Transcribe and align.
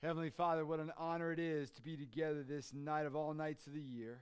Heavenly 0.00 0.30
Father, 0.30 0.64
what 0.64 0.78
an 0.78 0.92
honor 0.96 1.32
it 1.32 1.40
is 1.40 1.72
to 1.72 1.82
be 1.82 1.96
together 1.96 2.44
this 2.44 2.72
night 2.72 3.04
of 3.04 3.16
all 3.16 3.34
nights 3.34 3.66
of 3.66 3.74
the 3.74 3.80
year. 3.80 4.20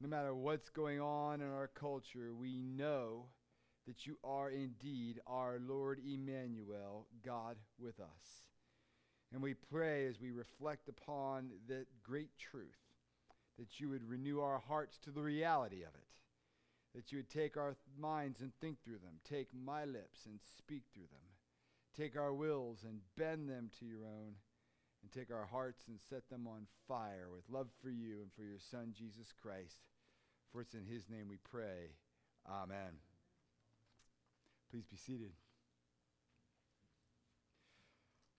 No 0.00 0.08
matter 0.08 0.34
what's 0.34 0.70
going 0.70 1.00
on 1.00 1.40
in 1.40 1.46
our 1.52 1.68
culture, 1.68 2.34
we 2.34 2.60
know 2.60 3.26
that 3.86 4.06
you 4.06 4.18
are 4.24 4.50
indeed 4.50 5.20
our 5.24 5.60
Lord 5.64 6.00
Emmanuel, 6.04 7.06
God 7.24 7.58
with 7.78 8.00
us. 8.00 8.42
And 9.32 9.40
we 9.40 9.54
pray 9.54 10.08
as 10.08 10.20
we 10.20 10.32
reflect 10.32 10.88
upon 10.88 11.50
that 11.68 11.86
great 12.02 12.36
truth 12.36 12.74
that 13.60 13.78
you 13.78 13.88
would 13.88 14.02
renew 14.02 14.40
our 14.40 14.58
hearts 14.58 14.98
to 15.04 15.12
the 15.12 15.22
reality 15.22 15.82
of 15.82 15.94
it, 15.94 16.96
that 16.96 17.12
you 17.12 17.18
would 17.18 17.30
take 17.30 17.56
our 17.56 17.76
minds 17.96 18.40
and 18.40 18.50
think 18.60 18.82
through 18.82 18.98
them, 18.98 19.20
take 19.22 19.46
my 19.54 19.84
lips 19.84 20.26
and 20.26 20.40
speak 20.58 20.82
through 20.92 21.06
them, 21.12 21.20
take 21.96 22.16
our 22.16 22.34
wills 22.34 22.82
and 22.82 22.98
bend 23.16 23.48
them 23.48 23.70
to 23.78 23.86
your 23.86 24.04
own 24.04 24.34
and 25.02 25.10
take 25.10 25.34
our 25.34 25.46
hearts 25.46 25.88
and 25.88 25.98
set 26.00 26.28
them 26.30 26.46
on 26.46 26.66
fire 26.86 27.28
with 27.32 27.42
love 27.50 27.68
for 27.82 27.90
you 27.90 28.20
and 28.22 28.32
for 28.34 28.42
your 28.42 28.58
Son, 28.58 28.94
Jesus 28.96 29.32
Christ. 29.42 29.80
For 30.52 30.60
it's 30.60 30.74
in 30.74 30.84
his 30.84 31.08
name 31.08 31.28
we 31.28 31.38
pray. 31.50 31.96
Amen. 32.48 32.98
Please 34.70 34.86
be 34.86 34.96
seated. 34.96 35.32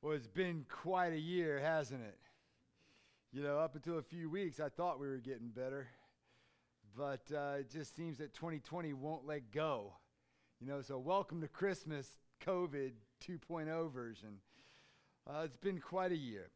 Well, 0.01 0.13
it's 0.13 0.27
been 0.27 0.65
quite 0.69 1.13
a 1.13 1.19
year, 1.19 1.59
hasn't 1.59 2.01
it? 2.01 2.17
You 3.31 3.41
know, 3.41 3.59
up 3.59 3.75
until 3.75 3.97
a 3.97 4.03
few 4.03 4.29
weeks, 4.29 4.59
I 4.59 4.69
thought 4.69 4.99
we 4.99 5.07
were 5.07 5.17
getting 5.17 5.49
better. 5.49 5.87
But 6.95 7.21
uh, 7.33 7.59
it 7.59 7.71
just 7.71 7.95
seems 7.95 8.19
that 8.19 8.33
2020 8.33 8.93
won't 8.93 9.25
let 9.25 9.51
go. 9.51 9.93
You 10.59 10.67
know, 10.67 10.81
so 10.81 10.99
welcome 10.99 11.41
to 11.41 11.47
Christmas, 11.47 12.07
COVID 12.45 12.91
2.0 13.27 13.91
version. 13.91 14.37
Uh, 15.27 15.41
it's 15.45 15.57
been 15.57 15.79
quite 15.79 16.11
a 16.11 16.17
year. 16.17 16.51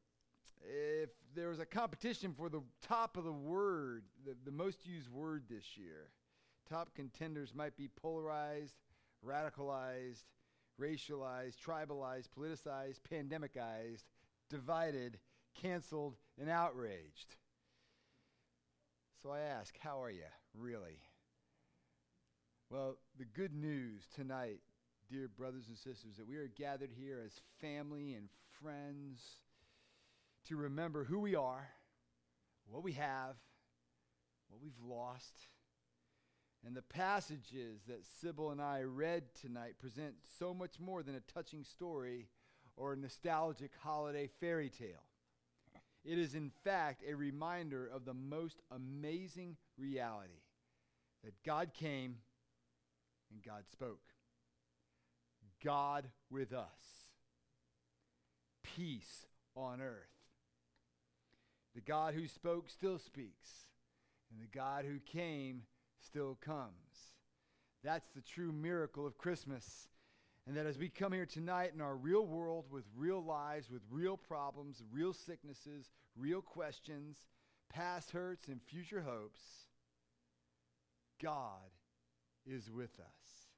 If 0.63 1.09
there 1.35 1.49
was 1.49 1.59
a 1.59 1.65
competition 1.65 2.33
for 2.35 2.49
the 2.49 2.61
top 2.81 3.17
of 3.17 3.23
the 3.23 3.31
word, 3.31 4.03
the, 4.25 4.35
the 4.45 4.51
most 4.51 4.85
used 4.85 5.09
word 5.09 5.43
this 5.49 5.77
year, 5.77 6.09
top 6.69 6.93
contenders 6.95 7.53
might 7.55 7.77
be 7.77 7.87
polarized, 7.87 8.75
radicalized, 9.25 10.23
racialized, 10.81 11.55
tribalized, 11.65 12.27
politicized, 12.37 12.99
pandemicized, 13.11 14.03
divided, 14.49 15.19
canceled, 15.59 16.15
and 16.39 16.49
outraged. 16.49 17.35
So 19.21 19.31
I 19.31 19.39
ask, 19.39 19.75
how 19.79 20.03
are 20.03 20.11
you, 20.11 20.23
really? 20.53 21.01
Well, 22.69 22.97
the 23.17 23.25
good 23.25 23.53
news 23.53 24.03
tonight 24.13 24.59
dear 25.09 25.27
brothers 25.27 25.67
and 25.67 25.77
sisters, 25.77 26.17
that 26.17 26.27
we 26.27 26.35
are 26.35 26.49
gathered 26.57 26.91
here 26.97 27.21
as 27.25 27.41
family 27.61 28.13
and 28.13 28.29
friends 28.61 29.21
to 30.47 30.55
remember 30.55 31.03
who 31.03 31.19
we 31.19 31.35
are, 31.35 31.67
what 32.69 32.83
we 32.83 32.93
have, 32.93 33.35
what 34.49 34.61
we've 34.61 34.79
lost. 34.83 35.33
And 36.65 36.75
the 36.75 36.81
passages 36.81 37.81
that 37.87 38.05
Sybil 38.21 38.51
and 38.51 38.61
I 38.61 38.81
read 38.81 39.23
tonight 39.39 39.79
present 39.79 40.15
so 40.39 40.53
much 40.53 40.79
more 40.79 41.03
than 41.03 41.15
a 41.15 41.19
touching 41.19 41.63
story 41.63 42.27
or 42.75 42.93
a 42.93 42.97
nostalgic 42.97 43.71
holiday 43.79 44.29
fairy 44.39 44.69
tale. 44.69 45.03
It 46.03 46.17
is, 46.17 46.35
in 46.35 46.51
fact, 46.63 47.03
a 47.07 47.13
reminder 47.13 47.87
of 47.87 48.05
the 48.05 48.13
most 48.13 48.61
amazing 48.71 49.57
reality 49.77 50.41
that 51.23 51.43
God 51.43 51.73
came 51.73 52.17
and 53.31 53.43
God 53.43 53.63
spoke. 53.69 54.03
God 55.63 56.05
with 56.29 56.53
us. 56.53 57.11
Peace 58.75 59.25
on 59.55 59.81
earth. 59.81 60.16
The 61.77 61.81
God 61.81 62.15
who 62.15 62.27
spoke 62.27 62.71
still 62.71 62.97
speaks, 62.97 63.67
and 64.31 64.41
the 64.41 64.57
God 64.57 64.83
who 64.83 64.97
came 64.97 65.61
still 66.03 66.35
comes. 66.43 67.13
That's 67.83 68.09
the 68.09 68.21
true 68.21 68.51
miracle 68.51 69.05
of 69.05 69.19
Christmas. 69.19 69.87
And 70.47 70.57
that 70.57 70.65
as 70.65 70.79
we 70.79 70.89
come 70.89 71.13
here 71.13 71.27
tonight 71.27 71.73
in 71.75 71.81
our 71.81 71.95
real 71.95 72.25
world 72.25 72.65
with 72.71 72.85
real 72.95 73.23
lives, 73.23 73.69
with 73.69 73.83
real 73.91 74.17
problems, 74.17 74.81
real 74.91 75.13
sicknesses, 75.13 75.91
real 76.15 76.41
questions, 76.41 77.27
past 77.69 78.09
hurts, 78.09 78.47
and 78.47 78.59
future 78.59 79.03
hopes, 79.07 79.41
God 81.21 81.69
is 82.43 82.71
with 82.71 82.99
us. 82.99 83.51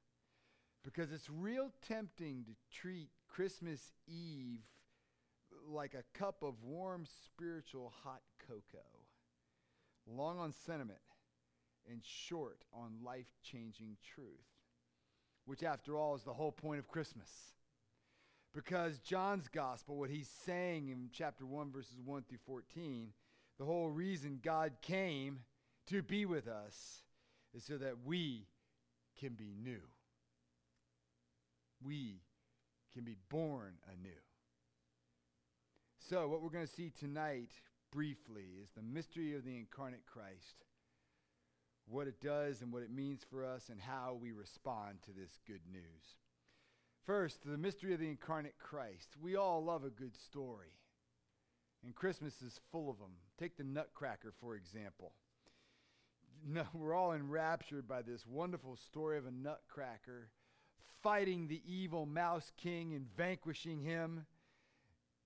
Because 0.84 1.10
it's 1.10 1.30
real 1.30 1.70
tempting 1.88 2.44
to 2.44 2.78
treat 2.78 3.08
Christmas 3.26 3.92
Eve 4.06 4.60
like 5.68 5.94
a 5.94 6.18
cup 6.18 6.42
of 6.42 6.62
warm 6.62 7.04
spiritual 7.24 7.92
hot 8.02 8.20
cocoa, 8.46 8.78
long 10.06 10.38
on 10.38 10.52
sentiment 10.52 11.00
and 11.90 12.00
short 12.04 12.64
on 12.72 13.04
life 13.04 13.26
changing 13.42 13.96
truth, 14.14 14.26
which, 15.44 15.62
after 15.62 15.96
all, 15.96 16.14
is 16.14 16.22
the 16.22 16.34
whole 16.34 16.52
point 16.52 16.78
of 16.78 16.88
Christmas. 16.88 17.30
Because 18.52 18.98
John's 18.98 19.48
gospel, 19.48 19.96
what 19.96 20.10
he's 20.10 20.30
saying 20.44 20.88
in 20.88 21.10
chapter 21.12 21.46
1, 21.46 21.70
verses 21.70 22.00
1 22.04 22.24
through 22.28 22.38
14, 22.46 23.12
the 23.58 23.64
whole 23.64 23.90
reason 23.90 24.40
God 24.42 24.72
came 24.82 25.40
to 25.86 26.02
be 26.02 26.26
with 26.26 26.48
us 26.48 27.02
is 27.54 27.64
so 27.64 27.78
that 27.78 28.04
we 28.04 28.46
can 29.18 29.34
be 29.34 29.54
new 29.62 29.82
we 31.84 32.20
can 32.92 33.04
be 33.04 33.16
born 33.28 33.74
anew. 33.88 34.10
So, 36.10 36.26
what 36.26 36.42
we're 36.42 36.48
going 36.48 36.66
to 36.66 36.72
see 36.72 36.90
tonight, 36.90 37.52
briefly, 37.92 38.46
is 38.60 38.70
the 38.74 38.82
mystery 38.82 39.36
of 39.36 39.44
the 39.44 39.56
incarnate 39.56 40.06
Christ, 40.12 40.64
what 41.86 42.08
it 42.08 42.20
does 42.20 42.62
and 42.62 42.72
what 42.72 42.82
it 42.82 42.90
means 42.90 43.24
for 43.30 43.44
us, 43.44 43.68
and 43.68 43.80
how 43.80 44.18
we 44.20 44.32
respond 44.32 45.02
to 45.04 45.12
this 45.12 45.38
good 45.46 45.60
news. 45.70 46.16
First, 47.06 47.44
the 47.44 47.56
mystery 47.56 47.94
of 47.94 48.00
the 48.00 48.08
incarnate 48.08 48.58
Christ. 48.58 49.10
We 49.22 49.36
all 49.36 49.62
love 49.62 49.84
a 49.84 49.88
good 49.88 50.16
story, 50.16 50.72
and 51.84 51.94
Christmas 51.94 52.42
is 52.42 52.58
full 52.72 52.90
of 52.90 52.98
them. 52.98 53.12
Take 53.38 53.56
the 53.56 53.62
Nutcracker, 53.62 54.34
for 54.40 54.56
example. 54.56 55.12
No, 56.44 56.64
we're 56.72 56.94
all 56.94 57.12
enraptured 57.12 57.86
by 57.86 58.00
this 58.00 58.26
wonderful 58.26 58.74
story 58.74 59.18
of 59.18 59.26
a 59.26 59.30
nutcracker 59.30 60.30
fighting 61.02 61.48
the 61.48 61.60
evil 61.66 62.06
Mouse 62.06 62.50
King 62.56 62.94
and 62.94 63.06
vanquishing 63.14 63.82
him, 63.82 64.24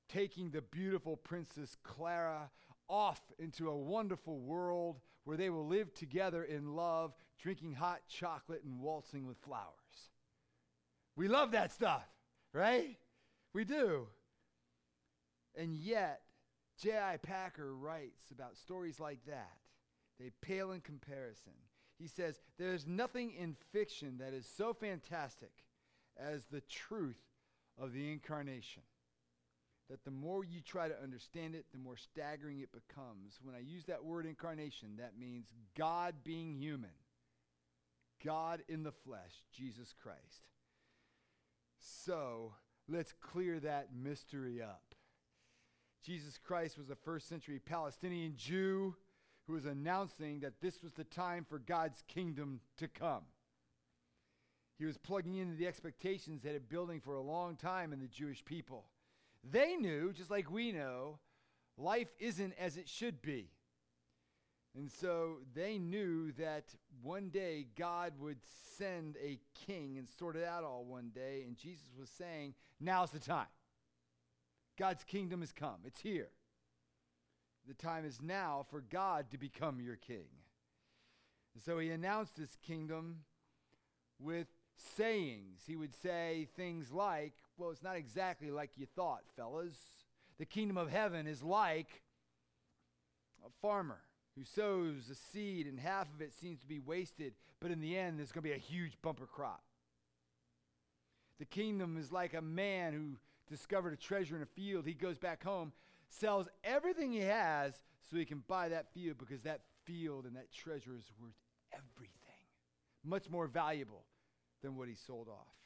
taking 0.09 0.51
the 0.51 0.63
beautiful 0.63 1.17
Princess 1.17 1.77
Clara 1.83 2.51
off 2.89 3.21
into 3.39 3.69
a 3.69 3.77
wonderful 3.77 4.39
world 4.39 5.01
where 5.25 5.37
they 5.37 5.51
will 5.51 5.67
live 5.67 5.95
together 5.95 6.45
in 6.45 6.75
love, 6.75 7.15
drinking 7.41 7.75
hot 7.75 8.03
chocolate 8.09 8.63
and 8.65 8.81
waltzing 8.81 9.27
with 9.27 9.39
flowers. 9.39 10.11
We 11.17 11.29
love 11.29 11.53
that 11.53 11.73
stuff, 11.73 12.05
right? 12.53 12.97
We 13.53 13.65
do. 13.65 14.09
And 15.57 15.75
yet, 15.75 16.23
J.I. 16.81 17.19
Packer 17.19 17.75
writes 17.75 18.31
about 18.33 18.57
stories 18.57 18.99
like 18.99 19.25
that. 19.27 19.57
They 20.19 20.31
pale 20.43 20.73
in 20.73 20.81
comparison. 20.81 21.53
He 21.99 22.09
says, 22.09 22.41
There's 22.59 22.87
nothing 22.87 23.33
in 23.33 23.57
fiction 23.73 24.19
that 24.19 24.35
is 24.35 24.47
so 24.47 24.75
fantastic 24.75 25.53
as 26.19 26.47
the 26.47 26.61
truth 26.63 27.23
of 27.79 27.93
the 27.93 28.13
incarnation. 28.13 28.83
That 29.91 30.05
the 30.05 30.11
more 30.11 30.45
you 30.45 30.61
try 30.63 30.89
to 30.89 31.03
understand 31.03 31.55
it, 31.55 31.67
the 31.73 31.79
more 31.79 31.97
staggering 31.97 32.61
it 32.61 32.71
becomes. 32.73 33.39
When 33.43 33.55
I 33.55 33.59
use 33.59 33.85
that 33.85 34.05
word 34.05 34.25
incarnation, 34.27 34.97
that 34.99 35.19
means 35.19 35.47
God 35.77 36.17
being 36.25 36.55
human, 36.55 36.91
God 38.25 38.63
in 38.69 38.83
the 38.83 38.93
flesh, 38.93 39.43
Jesus 39.53 39.95
Christ. 40.03 40.49
So 41.79 42.55
let's 42.89 43.13
clear 43.13 43.61
that 43.61 43.89
mystery 43.95 44.63
up. 44.63 44.95
Jesus 46.03 46.39
Christ 46.39 46.79
was 46.79 46.91
a 46.91 46.97
first 46.97 47.29
century 47.29 47.59
Palestinian 47.59 48.35
Jew 48.37 48.97
who 49.47 49.53
was 49.53 49.67
announcing 49.67 50.41
that 50.41 50.61
this 50.61 50.83
was 50.83 50.93
the 50.93 51.05
time 51.05 51.45
for 51.49 51.59
God's 51.59 52.03
kingdom 52.09 52.61
to 52.79 52.89
come. 52.89 53.25
He 54.79 54.85
was 54.85 54.99
plugging 54.99 55.37
into 55.37 55.57
the 55.57 55.67
expectations 55.67 56.43
that 56.43 56.53
had 56.53 56.69
been 56.69 56.77
building 56.77 57.01
for 57.01 57.15
a 57.15 57.23
long 57.23 57.57
time 57.57 57.93
in 57.93 58.01
the 58.01 58.09
Jewish 58.09 58.45
people. 58.45 58.87
They 59.51 59.77
knew, 59.77 60.13
just 60.13 60.31
like 60.31 60.51
we 60.51 60.73
know, 60.73 61.19
life 61.77 62.09
isn't 62.19 62.55
as 62.59 62.77
it 62.77 62.89
should 62.89 63.21
be. 63.23 63.51
And 64.77 64.91
so 64.91 65.37
they 65.55 65.79
knew 65.79 66.33
that 66.33 66.75
one 67.03 67.29
day 67.29 67.67
God 67.79 68.15
would 68.19 68.39
send 68.77 69.17
a 69.23 69.39
king 69.67 69.99
and 69.99 70.09
sort 70.09 70.37
it 70.37 70.45
out 70.45 70.65
all 70.65 70.85
one 70.85 71.11
day. 71.15 71.45
And 71.47 71.57
Jesus 71.57 71.95
was 71.99 72.11
saying, 72.11 72.55
now's 72.81 73.11
the 73.11 73.21
time. 73.21 73.47
God's 74.77 75.05
kingdom 75.05 75.41
has 75.41 75.53
come, 75.53 75.79
it's 75.85 76.01
here. 76.01 76.31
The 77.69 77.75
time 77.75 78.05
is 78.05 78.21
now 78.21 78.67
for 78.69 78.81
God 78.81 79.31
to 79.31 79.39
become 79.39 79.81
your 79.81 79.97
king. 79.97 80.27
And 81.55 81.63
so 81.63 81.79
he 81.79 81.91
announced 81.91 82.37
his 82.37 82.57
kingdom 82.67 83.21
with 84.19 84.49
sayings. 84.77 85.63
He 85.67 85.77
would 85.77 85.95
say 85.95 86.49
things 86.57 86.91
like, 86.91 87.35
Well, 87.57 87.71
it's 87.71 87.83
not 87.83 87.97
exactly 87.97 88.51
like 88.51 88.71
you 88.77 88.87
thought, 88.97 89.23
fellas. 89.37 89.77
The 90.39 90.45
kingdom 90.45 90.77
of 90.77 90.91
heaven 90.91 91.27
is 91.27 91.43
like 91.43 92.03
a 93.47 93.51
farmer 93.63 94.01
who 94.37 94.45
sows 94.45 95.09
a 95.11 95.15
seed 95.15 95.67
and 95.67 95.79
half 95.79 96.13
of 96.13 96.21
it 96.21 96.33
seems 96.33 96.61
to 96.61 96.67
be 96.67 96.81
wasted, 96.81 97.35
but 97.61 97.71
in 97.71 97.81
the 97.81 97.97
end, 97.97 98.19
there's 98.19 98.33
going 98.33 98.43
to 98.43 98.49
be 98.49 98.55
a 98.55 98.59
huge 98.59 98.99
bumper 99.03 99.27
crop. 99.27 99.63
The 101.39 101.45
kingdom 101.45 101.97
is 101.97 102.11
like 102.11 102.35
a 102.35 102.43
man 102.43 102.93
who 102.93 103.19
discovered 103.49 103.93
a 103.93 103.97
treasure 103.97 104.37
in 104.37 104.43
a 104.43 104.47
field. 104.47 104.87
He 104.87 104.95
goes 104.95 105.19
back 105.19 105.45
home, 105.45 105.73
sells 106.09 106.49
everything 106.65 107.13
he 107.13 107.21
has 107.21 107.81
so 108.11 108.17
he 108.17 108.25
can 108.25 108.43
buy 108.49 108.69
that 108.71 108.93
field 108.93 109.19
because 109.19 109.43
that 109.43 109.61
field 109.85 110.25
and 110.25 110.35
that 110.37 110.53
treasure 110.53 110.97
is 110.97 111.11
worth 111.21 111.35
everything, 111.73 112.11
much 113.05 113.31
more 113.31 113.47
valuable 113.47 114.05
than 114.63 114.77
what 114.77 114.89
he 114.89 114.95
sold 114.95 115.29
off. 115.29 115.64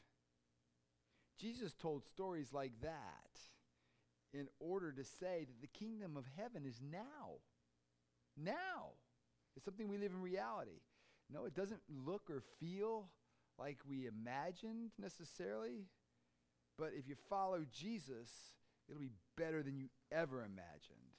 Jesus 1.38 1.74
told 1.74 2.04
stories 2.04 2.52
like 2.52 2.72
that 2.82 3.40
in 4.32 4.48
order 4.60 4.92
to 4.92 5.04
say 5.04 5.46
that 5.46 5.60
the 5.60 5.78
kingdom 5.78 6.16
of 6.16 6.24
heaven 6.36 6.64
is 6.66 6.80
now. 6.82 7.38
Now. 8.36 8.92
It's 9.56 9.64
something 9.64 9.88
we 9.88 9.98
live 9.98 10.12
in 10.12 10.20
reality. 10.20 10.82
No, 11.30 11.44
it 11.44 11.54
doesn't 11.54 11.80
look 11.88 12.30
or 12.30 12.42
feel 12.60 13.08
like 13.58 13.78
we 13.88 14.06
imagined 14.06 14.92
necessarily, 14.98 15.86
but 16.78 16.92
if 16.96 17.08
you 17.08 17.16
follow 17.28 17.64
Jesus, 17.72 18.30
it'll 18.88 19.00
be 19.00 19.10
better 19.36 19.62
than 19.62 19.76
you 19.76 19.88
ever 20.12 20.38
imagined. 20.38 21.16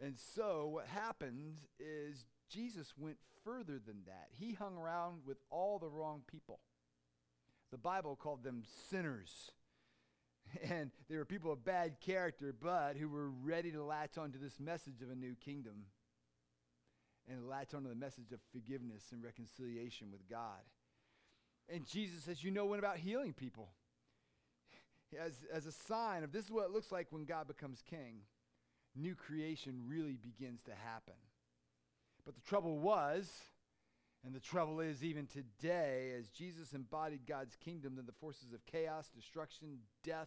And 0.00 0.16
so 0.18 0.68
what 0.68 0.86
happened 0.86 1.60
is 1.80 2.26
Jesus 2.48 2.94
went 2.96 3.16
further 3.44 3.80
than 3.84 4.04
that. 4.06 4.28
He 4.30 4.52
hung 4.52 4.76
around 4.76 5.22
with 5.26 5.38
all 5.50 5.78
the 5.78 5.88
wrong 5.88 6.22
people. 6.26 6.60
The 7.70 7.78
Bible 7.78 8.16
called 8.16 8.42
them 8.42 8.62
sinners. 8.90 9.50
And 10.70 10.92
they 11.10 11.16
were 11.16 11.24
people 11.24 11.50
of 11.50 11.64
bad 11.64 12.00
character, 12.00 12.54
but 12.58 12.96
who 12.96 13.08
were 13.08 13.30
ready 13.30 13.72
to 13.72 13.82
latch 13.82 14.16
onto 14.16 14.38
this 14.38 14.60
message 14.60 15.02
of 15.02 15.10
a 15.10 15.14
new 15.16 15.34
kingdom 15.34 15.86
and 17.28 17.48
latch 17.48 17.74
onto 17.74 17.88
the 17.88 17.96
message 17.96 18.30
of 18.32 18.38
forgiveness 18.52 19.06
and 19.12 19.24
reconciliation 19.24 20.12
with 20.12 20.28
God. 20.30 20.62
And 21.68 21.84
Jesus, 21.84 22.28
as 22.28 22.44
you 22.44 22.52
know, 22.52 22.64
went 22.64 22.78
about 22.78 22.98
healing 22.98 23.32
people 23.32 23.70
as, 25.20 25.32
as 25.52 25.66
a 25.66 25.72
sign 25.72 26.22
of 26.22 26.32
this 26.32 26.44
is 26.44 26.50
what 26.50 26.66
it 26.66 26.70
looks 26.70 26.92
like 26.92 27.08
when 27.10 27.24
God 27.24 27.48
becomes 27.48 27.82
king. 27.82 28.20
New 28.94 29.14
creation 29.14 29.82
really 29.86 30.16
begins 30.16 30.62
to 30.62 30.72
happen. 30.72 31.14
But 32.24 32.34
the 32.34 32.40
trouble 32.42 32.78
was, 32.78 33.30
and 34.26 34.34
the 34.34 34.40
trouble 34.40 34.80
is, 34.80 35.04
even 35.04 35.28
today, 35.28 36.12
as 36.18 36.30
Jesus 36.30 36.72
embodied 36.72 37.26
God's 37.28 37.54
kingdom, 37.54 37.94
then 37.94 38.06
the 38.06 38.12
forces 38.12 38.52
of 38.52 38.66
chaos, 38.66 39.08
destruction, 39.14 39.78
death, 40.02 40.26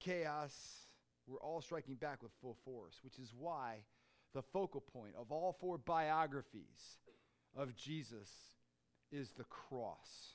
chaos 0.00 0.52
were 1.28 1.38
all 1.38 1.60
striking 1.60 1.94
back 1.94 2.24
with 2.24 2.32
full 2.40 2.56
force, 2.64 2.98
which 3.04 3.20
is 3.20 3.32
why 3.38 3.84
the 4.34 4.42
focal 4.42 4.80
point 4.80 5.14
of 5.16 5.30
all 5.30 5.52
four 5.52 5.78
biographies 5.78 6.98
of 7.56 7.76
Jesus 7.76 8.30
is 9.12 9.30
the 9.30 9.44
cross. 9.44 10.34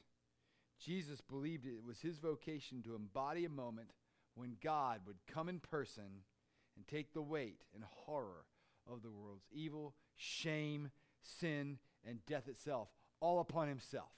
Jesus 0.80 1.20
believed 1.20 1.66
it 1.66 1.84
was 1.86 2.00
his 2.00 2.18
vocation 2.18 2.82
to 2.84 2.96
embody 2.96 3.44
a 3.44 3.50
moment 3.50 3.90
when 4.36 4.56
God 4.64 5.02
would 5.06 5.18
come 5.28 5.50
in 5.50 5.60
person 5.60 6.24
and 6.78 6.88
take 6.88 7.14
the 7.14 7.22
weight 7.22 7.60
and 7.76 7.84
horror 7.84 8.46
of 8.90 9.02
the 9.02 9.12
world's 9.12 9.50
evil, 9.52 9.96
shame, 10.16 10.92
sin, 11.22 11.78
and 12.08 12.26
death 12.26 12.48
itself, 12.48 12.90
all 13.20 13.40
upon 13.40 13.68
himself. 13.68 14.12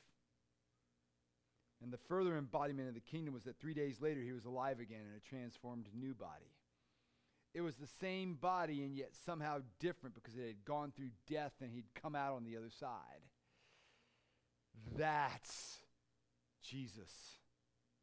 And 1.82 1.92
the 1.92 1.98
further 1.98 2.38
embodiment 2.38 2.88
of 2.88 2.94
the 2.94 3.02
kingdom 3.02 3.34
was 3.34 3.44
that 3.44 3.60
three 3.60 3.74
days 3.74 4.00
later 4.00 4.22
he 4.22 4.32
was 4.32 4.46
alive 4.46 4.80
again 4.80 5.02
in 5.02 5.18
a 5.18 5.30
transformed 5.30 5.88
new 5.94 6.14
body. 6.14 6.54
It 7.54 7.62
was 7.62 7.76
the 7.76 7.88
same 8.00 8.36
body 8.36 8.84
and 8.84 8.96
yet 8.96 9.12
somehow 9.26 9.60
different 9.80 10.16
because 10.16 10.36
it 10.36 10.48
had 10.48 10.66
gone 10.66 10.92
through 10.96 11.12
death 11.30 11.52
and 11.62 11.72
he'd 11.72 11.94
come 11.94 12.16
out 12.16 12.36
on 12.36 12.46
the 12.46 12.58
other 12.58 12.70
side. 12.70 13.28
That's 14.98 15.80
Jesus, 16.62 17.12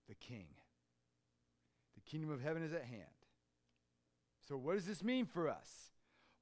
the 0.09 0.15
King. 0.15 0.47
The 1.95 2.11
kingdom 2.11 2.31
of 2.31 2.43
heaven 2.43 2.63
is 2.63 2.73
at 2.73 2.85
hand. 2.85 3.05
So, 4.47 4.57
what 4.57 4.75
does 4.75 4.87
this 4.87 5.03
mean 5.03 5.27
for 5.27 5.49
us? 5.49 5.91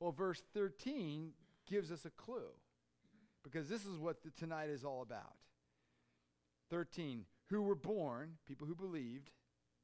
Well, 0.00 0.12
verse 0.12 0.42
13 0.54 1.30
gives 1.68 1.90
us 1.90 2.04
a 2.04 2.10
clue 2.10 2.52
because 3.50 3.68
this 3.68 3.86
is 3.86 3.98
what 3.98 4.22
the, 4.22 4.30
tonight 4.30 4.68
is 4.68 4.84
all 4.84 5.02
about. 5.02 5.36
13, 6.70 7.24
who 7.48 7.62
were 7.62 7.74
born, 7.74 8.32
people 8.46 8.66
who 8.66 8.74
believed 8.74 9.30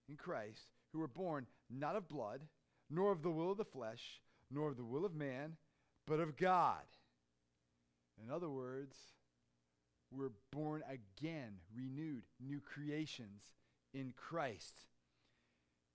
in 0.08 0.16
Christ, 0.16 0.72
who 0.93 0.99
were 0.99 1.08
born 1.08 1.46
not 1.70 1.96
of 1.96 2.08
blood, 2.08 2.43
nor 2.90 3.11
of 3.11 3.22
the 3.22 3.31
will 3.31 3.52
of 3.52 3.58
the 3.58 3.64
flesh, 3.64 4.20
nor 4.50 4.69
of 4.69 4.76
the 4.76 4.84
will 4.84 5.05
of 5.05 5.14
man, 5.14 5.56
but 6.06 6.20
of 6.20 6.37
God. 6.37 6.82
In 8.22 8.31
other 8.31 8.50
words, 8.50 8.96
we're 10.11 10.32
born 10.52 10.82
again, 10.88 11.55
renewed, 11.75 12.22
new 12.38 12.61
creations 12.61 13.43
in 13.93 14.12
Christ. 14.16 14.75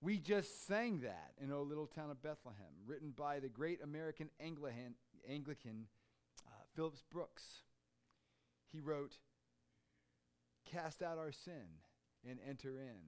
We 0.02 0.18
just 0.18 0.66
sang 0.66 1.02
that 1.02 1.34
in 1.42 1.52
O 1.52 1.62
Little 1.62 1.86
Town 1.86 2.10
of 2.10 2.22
Bethlehem, 2.22 2.74
written 2.88 3.14
by 3.16 3.40
the 3.40 3.50
great 3.50 3.84
American 3.84 4.30
Anglican, 4.40 4.96
Anglican 5.30 5.86
Phillips 6.80 7.04
Brooks. 7.12 7.44
He 8.72 8.80
wrote, 8.80 9.18
Cast 10.72 11.04
out 11.04 11.18
our 11.18 11.34
sin 11.34 11.82
and 12.26 12.40
enter 12.48 12.78
in. 12.78 13.02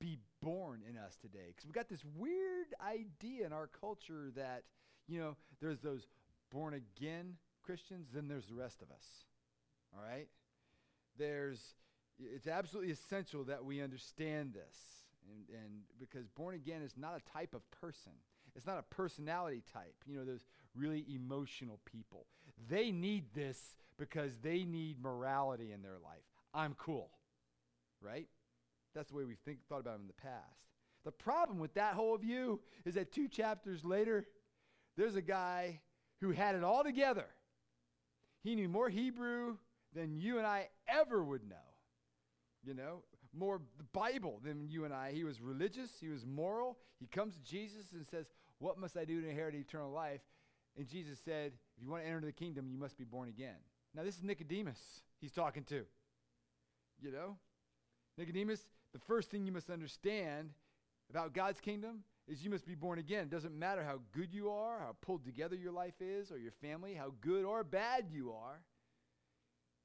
Be 0.00 0.16
born 0.40 0.80
in 0.88 0.96
us 0.96 1.18
today. 1.20 1.48
Because 1.48 1.66
we've 1.66 1.74
got 1.74 1.90
this 1.90 2.02
weird 2.16 2.68
idea 2.82 3.44
in 3.44 3.52
our 3.52 3.66
culture 3.66 4.30
that, 4.36 4.62
you 5.06 5.20
know, 5.20 5.36
there's 5.60 5.80
those 5.80 6.06
born 6.50 6.72
again 6.72 7.34
Christians, 7.62 8.08
then 8.10 8.26
there's 8.26 8.46
the 8.46 8.54
rest 8.54 8.80
of 8.80 8.90
us. 8.90 9.04
All 9.94 10.02
right? 10.02 10.28
There's, 11.18 11.74
it's 12.18 12.46
absolutely 12.46 12.90
essential 12.90 13.44
that 13.44 13.66
we 13.66 13.82
understand 13.82 14.54
this. 14.54 14.78
And, 15.28 15.58
and 15.62 15.82
because 15.98 16.26
born 16.26 16.54
again 16.54 16.80
is 16.80 16.94
not 16.96 17.20
a 17.20 17.38
type 17.38 17.52
of 17.52 17.70
person. 17.82 18.12
It's 18.56 18.66
not 18.66 18.78
a 18.78 18.94
personality 18.94 19.62
type. 19.72 19.94
You 20.06 20.16
know, 20.16 20.24
those 20.24 20.46
really 20.74 21.04
emotional 21.12 21.80
people. 21.84 22.26
They 22.68 22.90
need 22.90 23.32
this 23.34 23.76
because 23.98 24.38
they 24.38 24.64
need 24.64 25.02
morality 25.02 25.72
in 25.72 25.82
their 25.82 25.98
life. 26.02 26.24
I'm 26.52 26.74
cool, 26.74 27.10
right? 28.00 28.28
That's 28.94 29.10
the 29.10 29.16
way 29.16 29.24
we 29.24 29.36
think 29.44 29.58
thought 29.68 29.80
about 29.80 29.94
them 29.94 30.02
in 30.02 30.06
the 30.08 30.14
past. 30.14 30.66
The 31.04 31.12
problem 31.12 31.58
with 31.58 31.74
that 31.74 31.94
whole 31.94 32.16
view 32.18 32.60
is 32.84 32.94
that 32.94 33.12
two 33.12 33.28
chapters 33.28 33.84
later, 33.84 34.26
there's 34.96 35.16
a 35.16 35.22
guy 35.22 35.80
who 36.20 36.32
had 36.32 36.54
it 36.54 36.64
all 36.64 36.84
together. 36.84 37.26
He 38.42 38.54
knew 38.54 38.68
more 38.68 38.88
Hebrew 38.88 39.56
than 39.94 40.18
you 40.18 40.38
and 40.38 40.46
I 40.46 40.68
ever 40.88 41.22
would 41.22 41.48
know. 41.48 41.56
You 42.62 42.74
know, 42.74 43.04
more 43.34 43.60
the 43.78 43.84
Bible 43.84 44.40
than 44.44 44.68
you 44.68 44.84
and 44.84 44.92
I. 44.92 45.12
He 45.12 45.24
was 45.24 45.40
religious, 45.40 45.90
he 46.00 46.08
was 46.08 46.26
moral. 46.26 46.78
He 46.98 47.06
comes 47.06 47.34
to 47.34 47.42
Jesus 47.42 47.92
and 47.92 48.06
says, 48.06 48.26
What 48.60 48.78
must 48.78 48.96
I 48.96 49.04
do 49.04 49.20
to 49.20 49.28
inherit 49.28 49.54
eternal 49.54 49.90
life? 49.90 50.20
And 50.76 50.86
Jesus 50.86 51.18
said, 51.24 51.52
If 51.76 51.82
you 51.82 51.90
want 51.90 52.04
to 52.04 52.08
enter 52.08 52.20
the 52.20 52.32
kingdom, 52.32 52.68
you 52.70 52.78
must 52.78 52.96
be 52.96 53.04
born 53.04 53.28
again. 53.28 53.56
Now, 53.94 54.04
this 54.04 54.16
is 54.16 54.22
Nicodemus 54.22 55.02
he's 55.20 55.32
talking 55.32 55.64
to. 55.64 55.84
You 57.02 57.10
know? 57.10 57.36
Nicodemus, 58.16 58.60
the 58.92 58.98
first 58.98 59.30
thing 59.30 59.46
you 59.46 59.52
must 59.52 59.70
understand 59.70 60.50
about 61.08 61.34
God's 61.34 61.60
kingdom 61.60 62.04
is 62.28 62.44
you 62.44 62.50
must 62.50 62.66
be 62.66 62.74
born 62.74 62.98
again. 62.98 63.24
It 63.24 63.30
doesn't 63.30 63.58
matter 63.58 63.82
how 63.82 64.00
good 64.12 64.32
you 64.32 64.50
are, 64.50 64.78
how 64.78 64.94
pulled 65.00 65.24
together 65.24 65.56
your 65.56 65.72
life 65.72 66.00
is, 66.00 66.30
or 66.30 66.38
your 66.38 66.52
family, 66.52 66.94
how 66.94 67.12
good 67.20 67.44
or 67.44 67.64
bad 67.64 68.06
you 68.12 68.32
are. 68.32 68.60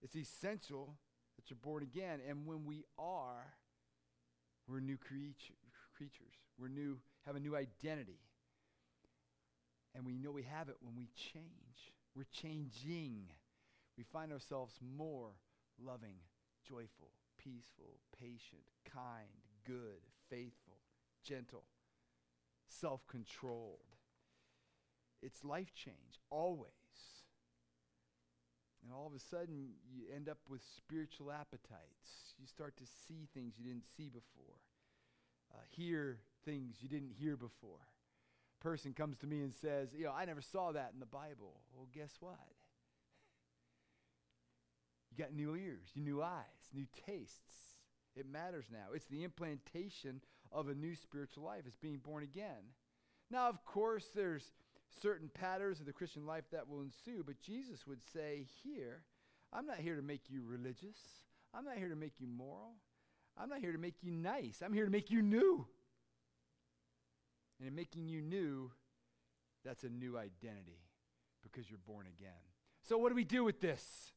It's 0.03 0.15
essential 0.15 0.95
that 1.37 1.49
you're 1.49 1.57
born 1.61 1.81
again. 1.81 2.19
And 2.27 2.45
when 2.45 2.65
we 2.65 2.83
are, 2.99 3.53
we're 4.67 4.81
new 4.81 4.97
creature, 4.97 5.53
creatures. 5.95 6.33
We're 6.59 6.67
new, 6.67 6.97
have 7.25 7.35
a 7.35 7.39
new 7.39 7.55
identity. 7.55 8.19
And 9.95 10.05
we 10.05 10.13
know 10.13 10.31
we 10.31 10.43
have 10.43 10.67
it 10.67 10.75
when 10.81 10.95
we 10.95 11.07
change. 11.15 11.93
We're 12.15 12.25
changing. 12.31 13.31
We 13.97 14.03
find 14.03 14.31
ourselves 14.33 14.75
more 14.81 15.31
loving, 15.81 16.17
joyful, 16.67 17.11
peaceful, 17.37 17.99
patient, 18.19 18.63
kind, 18.91 19.29
good, 19.65 20.03
faithful, 20.29 20.79
gentle, 21.23 21.63
self 22.67 23.07
controlled. 23.07 23.79
It's 25.21 25.45
life 25.45 25.73
change, 25.73 26.19
always. 26.29 26.69
And 28.83 28.93
all 28.93 29.07
of 29.07 29.13
a 29.13 29.19
sudden, 29.19 29.69
you 29.89 30.03
end 30.13 30.29
up 30.29 30.37
with 30.47 30.61
spiritual 30.77 31.31
appetites. 31.31 32.35
You 32.37 32.45
start 32.45 32.77
to 32.77 32.83
see 33.07 33.27
things 33.33 33.55
you 33.57 33.65
didn't 33.65 33.87
see 33.97 34.09
before, 34.09 34.59
uh, 35.51 35.63
hear 35.69 36.19
things 36.43 36.75
you 36.81 36.89
didn't 36.89 37.13
hear 37.17 37.35
before. 37.35 37.87
Person 38.65 38.93
comes 38.93 39.19
to 39.19 39.27
me 39.27 39.41
and 39.41 39.53
says, 39.53 39.89
You 39.95 40.05
know, 40.05 40.11
I 40.11 40.25
never 40.25 40.41
saw 40.41 40.71
that 40.71 40.89
in 40.91 40.99
the 40.99 41.05
Bible. 41.05 41.61
Well, 41.75 41.87
guess 41.93 42.15
what? 42.19 42.39
You 45.11 45.23
got 45.23 45.35
new 45.35 45.55
ears, 45.55 45.89
new 45.95 46.23
eyes, 46.23 46.71
new 46.73 46.87
tastes. 47.05 47.77
It 48.15 48.25
matters 48.27 48.65
now. 48.71 48.87
It's 48.95 49.05
the 49.05 49.23
implantation 49.23 50.21
of 50.51 50.67
a 50.67 50.73
new 50.73 50.95
spiritual 50.95 51.43
life, 51.43 51.61
It's 51.67 51.77
being 51.77 51.99
born 51.99 52.23
again. 52.23 52.73
Now, 53.29 53.49
of 53.49 53.63
course, 53.65 54.07
there's 54.15 54.45
certain 54.99 55.29
patterns 55.31 55.79
of 55.79 55.85
the 55.85 55.93
Christian 55.93 56.25
life 56.25 56.45
that 56.51 56.67
will 56.67 56.81
ensue, 56.81 57.23
but 57.23 57.39
Jesus 57.41 57.85
would 57.85 58.01
say 58.01 58.47
here, 58.63 59.03
I'm 59.53 59.67
not 59.67 59.77
here 59.77 59.95
to 59.95 60.01
make 60.01 60.23
you 60.27 60.41
religious. 60.43 60.97
I'm 61.53 61.65
not 61.65 61.77
here 61.77 61.89
to 61.89 61.95
make 61.95 62.13
you 62.17 62.25
moral. 62.25 62.77
I'm 63.37 63.49
not 63.49 63.59
here 63.59 63.73
to 63.73 63.77
make 63.77 64.01
you 64.01 64.09
nice. 64.09 64.63
I'm 64.65 64.73
here 64.73 64.85
to 64.85 64.91
make 64.91 65.11
you 65.11 65.21
new. 65.21 65.67
And 67.59 67.67
in 67.67 67.75
making 67.75 68.07
you 68.07 68.21
new, 68.21 68.71
that's 69.63 69.83
a 69.83 69.89
new 69.89 70.17
identity 70.17 70.83
because 71.41 71.69
you're 71.69 71.79
born 71.85 72.07
again. 72.07 72.31
So, 72.83 72.97
what 72.97 73.09
do 73.09 73.15
we 73.15 73.23
do 73.23 73.43
with 73.43 73.61
this? 73.61 74.11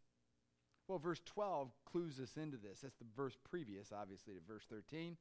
Well, 0.88 0.98
verse 0.98 1.20
12 1.24 1.70
clues 1.84 2.18
us 2.18 2.36
into 2.36 2.56
this. 2.56 2.80
That's 2.80 2.96
the 2.96 3.04
verse 3.14 3.36
previous, 3.48 3.92
obviously, 3.92 4.34
to 4.34 4.40
verse 4.46 4.64
13. 4.70 5.16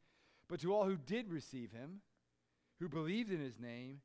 But 0.50 0.62
to 0.62 0.74
all 0.74 0.86
who 0.86 0.95
did 0.95 1.29
receive 1.29 1.71
him, 1.71 2.01
who 2.79 2.88
believed 2.88 3.31
in 3.31 3.41
his 3.41 3.59
name, 3.59 4.00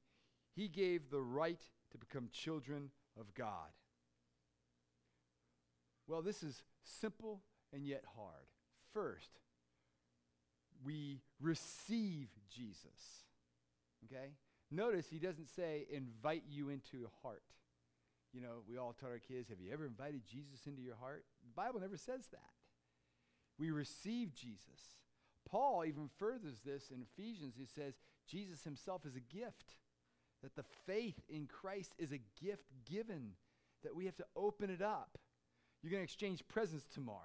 he 0.54 0.68
gave 0.68 1.10
the 1.10 1.20
right 1.20 1.60
to 1.92 1.98
become 1.98 2.28
children 2.32 2.90
of 3.18 3.32
God. 3.34 3.70
Well, 6.08 6.22
this 6.22 6.42
is 6.42 6.62
simple 6.82 7.42
and 7.72 7.86
yet 7.86 8.04
hard. 8.16 8.46
First, 8.92 9.30
we 10.84 11.20
receive 11.40 12.28
Jesus. 12.50 13.24
Okay? 14.06 14.32
Notice 14.70 15.08
he 15.08 15.18
doesn't 15.18 15.48
say 15.48 15.86
invite 15.90 16.44
you 16.48 16.68
into 16.68 17.04
a 17.04 17.26
heart. 17.26 17.42
You 18.32 18.40
know, 18.40 18.62
we 18.66 18.78
all 18.78 18.94
tell 18.98 19.10
our 19.10 19.18
kids, 19.18 19.50
have 19.50 19.60
you 19.60 19.72
ever 19.72 19.84
invited 19.84 20.22
Jesus 20.26 20.66
into 20.66 20.80
your 20.80 20.96
heart? 20.96 21.24
The 21.44 21.54
Bible 21.54 21.80
never 21.80 21.98
says 21.98 22.28
that. 22.32 22.52
We 23.58 23.70
receive 23.70 24.34
Jesus. 24.34 24.96
Paul 25.48 25.84
even 25.84 26.08
furthers 26.18 26.60
this 26.64 26.90
in 26.90 27.02
Ephesians. 27.02 27.54
He 27.58 27.66
says, 27.66 27.94
Jesus 28.26 28.64
himself 28.64 29.04
is 29.04 29.16
a 29.16 29.20
gift, 29.20 29.76
that 30.42 30.56
the 30.56 30.64
faith 30.86 31.20
in 31.28 31.46
Christ 31.46 31.94
is 31.98 32.12
a 32.12 32.20
gift 32.42 32.64
given, 32.90 33.32
that 33.84 33.94
we 33.94 34.06
have 34.06 34.16
to 34.16 34.26
open 34.34 34.70
it 34.70 34.80
up. 34.80 35.18
You're 35.82 35.90
going 35.90 36.00
to 36.00 36.04
exchange 36.04 36.42
presents 36.48 36.86
tomorrow, 36.86 37.18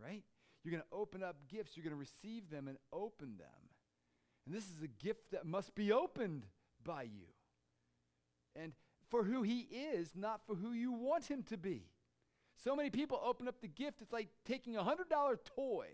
right? 0.00 0.22
You're 0.64 0.72
going 0.72 0.82
to 0.82 0.96
open 0.96 1.22
up 1.22 1.36
gifts, 1.50 1.76
you're 1.76 1.84
going 1.84 1.90
to 1.90 1.96
receive 1.96 2.48
them 2.50 2.68
and 2.68 2.78
open 2.92 3.36
them. 3.36 3.67
And 4.48 4.56
this 4.56 4.64
is 4.64 4.82
a 4.82 5.04
gift 5.04 5.30
that 5.32 5.44
must 5.44 5.74
be 5.74 5.92
opened 5.92 6.46
by 6.82 7.02
you. 7.02 7.26
And 8.56 8.72
for 9.10 9.22
who 9.22 9.42
he 9.42 9.60
is, 9.60 10.12
not 10.14 10.40
for 10.46 10.54
who 10.54 10.72
you 10.72 10.90
want 10.90 11.26
him 11.26 11.42
to 11.50 11.58
be. 11.58 11.82
So 12.56 12.74
many 12.74 12.88
people 12.88 13.20
open 13.22 13.46
up 13.46 13.60
the 13.60 13.68
gift, 13.68 14.00
it's 14.00 14.10
like 14.12 14.28
taking 14.46 14.78
a 14.78 14.82
$100 14.82 15.04
toy, 15.54 15.88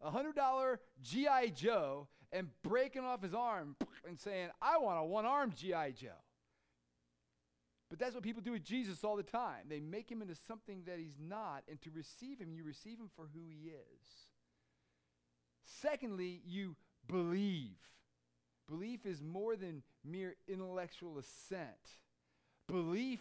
a 0.00 0.08
$100 0.08 0.76
G.I. 1.02 1.48
Joe, 1.48 2.06
and 2.30 2.50
breaking 2.62 3.04
off 3.04 3.22
his 3.22 3.34
arm 3.34 3.74
and 4.06 4.20
saying, 4.20 4.50
I 4.62 4.78
want 4.78 5.00
a 5.00 5.04
one 5.04 5.26
armed 5.26 5.56
G.I. 5.56 5.90
Joe. 5.90 6.10
But 7.88 7.98
that's 7.98 8.14
what 8.14 8.22
people 8.22 8.40
do 8.40 8.52
with 8.52 8.62
Jesus 8.62 9.02
all 9.02 9.16
the 9.16 9.24
time. 9.24 9.66
They 9.68 9.80
make 9.80 10.08
him 10.08 10.22
into 10.22 10.36
something 10.36 10.84
that 10.86 11.00
he's 11.00 11.18
not, 11.20 11.64
and 11.68 11.80
to 11.82 11.90
receive 11.90 12.38
him, 12.38 12.54
you 12.54 12.62
receive 12.62 13.00
him 13.00 13.10
for 13.16 13.26
who 13.34 13.40
he 13.48 13.70
is. 13.70 14.30
Secondly, 15.64 16.40
you 16.46 16.76
believe. 17.10 17.76
Belief 18.68 19.04
is 19.04 19.22
more 19.22 19.56
than 19.56 19.82
mere 20.04 20.36
intellectual 20.46 21.18
assent. 21.18 21.98
Belief 22.68 23.20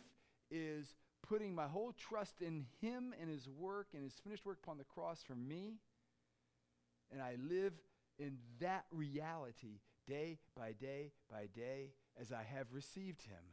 is 0.51 0.95
putting 1.27 1.55
my 1.55 1.67
whole 1.67 1.93
trust 1.93 2.41
in 2.41 2.65
Him 2.81 3.13
and 3.19 3.29
His 3.29 3.49
work 3.49 3.87
and 3.93 4.03
His 4.03 4.13
finished 4.23 4.45
work 4.45 4.59
upon 4.63 4.77
the 4.77 4.83
cross 4.83 5.23
for 5.23 5.35
me. 5.35 5.79
And 7.11 7.21
I 7.21 7.35
live 7.41 7.73
in 8.19 8.37
that 8.59 8.85
reality 8.91 9.79
day 10.07 10.37
by 10.55 10.73
day 10.73 11.11
by 11.31 11.47
day 11.55 11.93
as 12.19 12.31
I 12.31 12.43
have 12.43 12.67
received 12.71 13.23
Him. 13.23 13.43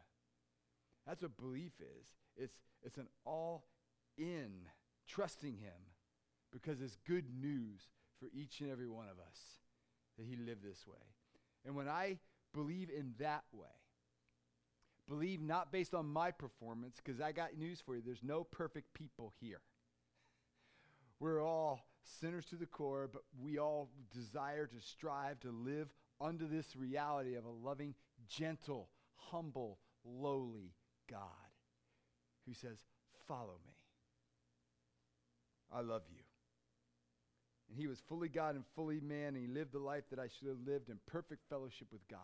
That's 1.06 1.22
what 1.22 1.36
belief 1.36 1.72
is. 1.80 2.08
It's, 2.36 2.60
it's 2.82 2.98
an 2.98 3.08
all 3.24 3.64
in, 4.18 4.66
trusting 5.08 5.56
Him 5.58 5.94
because 6.52 6.82
it's 6.82 6.98
good 7.06 7.26
news 7.40 7.88
for 8.18 8.28
each 8.34 8.60
and 8.60 8.70
every 8.70 8.88
one 8.88 9.06
of 9.06 9.18
us 9.18 9.60
that 10.18 10.26
He 10.26 10.36
lived 10.36 10.62
this 10.62 10.86
way. 10.86 10.94
And 11.64 11.74
when 11.74 11.88
I 11.88 12.18
believe 12.54 12.90
in 12.90 13.14
that 13.18 13.44
way, 13.52 13.66
believe 15.08 15.40
not 15.40 15.72
based 15.72 15.94
on 15.94 16.06
my 16.06 16.30
performance, 16.30 17.00
because 17.04 17.20
I 17.20 17.32
got 17.32 17.56
news 17.56 17.80
for 17.80 17.96
you 17.96 18.02
there's 18.04 18.22
no 18.22 18.44
perfect 18.44 18.94
people 18.94 19.32
here. 19.40 19.60
We're 21.18 21.42
all 21.42 21.86
sinners 22.02 22.46
to 22.46 22.56
the 22.56 22.66
core, 22.66 23.08
but 23.10 23.22
we 23.40 23.58
all 23.58 23.90
desire 24.12 24.66
to 24.66 24.80
strive 24.80 25.40
to 25.40 25.50
live 25.50 25.88
under 26.20 26.46
this 26.46 26.76
reality 26.76 27.34
of 27.34 27.44
a 27.44 27.50
loving, 27.50 27.94
gentle, 28.28 28.88
humble, 29.16 29.78
lowly 30.04 30.74
God 31.10 31.20
who 32.46 32.54
says, 32.54 32.78
Follow 33.26 33.58
me. 33.66 33.72
I 35.72 35.80
love 35.80 36.02
you. 36.08 36.25
And 37.68 37.78
he 37.78 37.86
was 37.86 38.00
fully 38.08 38.28
God 38.28 38.54
and 38.54 38.64
fully 38.74 39.00
man, 39.00 39.34
and 39.34 39.38
he 39.38 39.46
lived 39.46 39.72
the 39.72 39.78
life 39.78 40.04
that 40.10 40.18
I 40.18 40.28
should 40.28 40.48
have 40.48 40.66
lived 40.66 40.88
in 40.88 40.98
perfect 41.06 41.48
fellowship 41.48 41.88
with 41.92 42.06
God. 42.08 42.20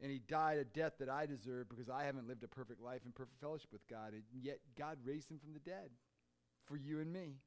And 0.00 0.10
he 0.10 0.18
died 0.18 0.58
a 0.58 0.64
death 0.64 0.94
that 1.00 1.08
I 1.08 1.26
deserve 1.26 1.68
because 1.68 1.90
I 1.90 2.04
haven't 2.04 2.28
lived 2.28 2.44
a 2.44 2.48
perfect 2.48 2.80
life 2.80 3.00
in 3.04 3.12
perfect 3.12 3.40
fellowship 3.40 3.72
with 3.72 3.86
God. 3.88 4.12
And 4.12 4.22
yet 4.40 4.60
God 4.78 4.98
raised 5.04 5.30
him 5.30 5.38
from 5.38 5.52
the 5.52 5.58
dead 5.58 5.90
for 6.66 6.76
you 6.76 7.00
and 7.00 7.12
me, 7.12 7.40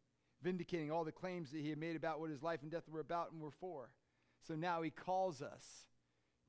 vindicating 0.44 0.92
all 0.92 1.06
the 1.06 1.12
claims 1.12 1.52
that 1.52 1.62
he 1.62 1.70
had 1.70 1.78
made 1.78 1.96
about 1.96 2.20
what 2.20 2.30
his 2.30 2.44
life 2.44 2.62
and 2.62 2.70
death 2.70 2.90
were 2.90 3.00
about 3.00 3.32
and 3.32 3.42
were 3.42 3.52
for. 3.52 3.92
So 4.46 4.56
now 4.56 4.82
he 4.82 4.90
calls 4.90 5.42
us 5.42 5.86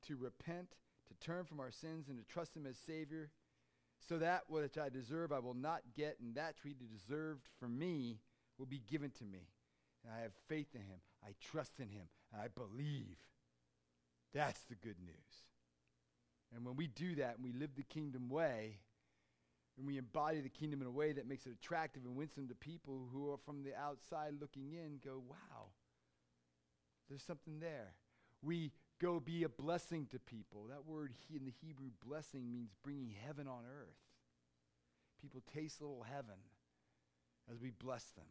to 0.09 0.17
repent, 0.17 0.75
to 1.09 1.15
turn 1.25 1.45
from 1.45 1.61
our 1.61 1.71
sins, 1.71 2.09
and 2.09 2.19
to 2.19 2.25
trust 2.25 2.57
him 2.57 2.67
as 2.67 2.77
Savior, 2.77 3.31
so 4.01 4.19
that 4.19 4.45
which 4.49 4.77
I 4.77 4.89
deserve 4.89 5.31
I 5.31 5.39
will 5.39 5.55
not 5.55 5.83
get, 5.95 6.17
and 6.21 6.35
that 6.35 6.57
which 6.65 6.75
he 6.81 6.87
deserved 6.87 7.47
for 7.61 7.69
me 7.69 8.19
will 8.59 8.67
be 8.67 8.81
given 8.81 9.11
to 9.13 9.25
me 9.25 9.47
and 10.03 10.13
I 10.13 10.23
have 10.23 10.33
faith 10.49 10.75
in 10.75 10.83
him. 10.83 11.01
I 11.25 11.31
trust 11.41 11.79
in 11.79 11.89
him, 11.89 12.09
and 12.33 12.43
I 12.43 12.49
believe. 12.49 13.17
That's 14.35 14.63
the 14.65 14.75
good 14.75 14.97
news. 15.05 15.45
And 16.55 16.65
when 16.65 16.77
we 16.77 16.87
do 16.87 17.15
that 17.17 17.37
and 17.37 17.45
we 17.45 17.53
live 17.53 17.71
the 17.77 17.83
kingdom 17.83 18.29
way, 18.29 18.79
and 19.79 19.87
we 19.87 19.97
embody 19.97 20.41
the 20.41 20.49
kingdom 20.49 20.83
in 20.83 20.87
a 20.87 20.91
way 20.91 21.13
that 21.13 21.29
makes 21.29 21.47
it 21.47 21.53
attractive 21.53 22.05
and 22.05 22.15
winsome 22.15 22.49
to 22.49 22.55
people 22.55 23.09
who 23.13 23.33
are 23.33 23.39
from 23.39 23.63
the 23.63 23.75
outside 23.75 24.35
looking 24.41 24.73
in, 24.73 25.01
go, 25.03 25.23
wow, 25.29 25.71
there's 27.09 27.23
something 27.23 27.61
there. 27.61 27.95
We 28.43 28.73
go 29.01 29.19
be 29.19 29.45
a 29.45 29.49
blessing 29.49 30.09
to 30.11 30.19
people. 30.19 30.67
That 30.69 30.87
word 30.87 31.13
he, 31.27 31.37
in 31.37 31.45
the 31.45 31.55
Hebrew, 31.63 31.91
blessing, 32.07 32.53
means 32.53 32.71
bringing 32.83 33.15
heaven 33.27 33.49
on 33.49 33.65
earth. 33.65 33.97
People 35.21 35.43
taste 35.55 35.81
a 35.81 35.85
little 35.85 36.05
heaven 36.05 36.37
as 37.51 37.61
we 37.61 37.71
bless 37.71 38.05
them. 38.17 38.27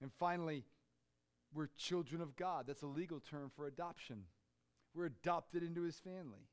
And 0.00 0.10
finally, 0.18 0.64
we're 1.54 1.68
children 1.76 2.20
of 2.20 2.36
God. 2.36 2.64
That's 2.66 2.82
a 2.82 2.86
legal 2.86 3.20
term 3.20 3.50
for 3.54 3.66
adoption. 3.66 4.24
We're 4.94 5.06
adopted 5.06 5.62
into 5.62 5.82
his 5.82 5.98
family. 5.98 6.48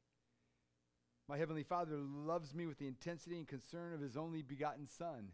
My 1.27 1.37
heavenly 1.37 1.63
Father 1.63 1.97
loves 1.97 2.53
me 2.53 2.65
with 2.65 2.77
the 2.77 2.87
intensity 2.87 3.37
and 3.37 3.47
concern 3.47 3.93
of 3.93 4.01
his 4.01 4.17
only 4.17 4.41
begotten 4.41 4.87
Son. 4.87 5.29